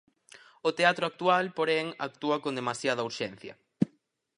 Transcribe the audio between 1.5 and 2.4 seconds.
porén, actúa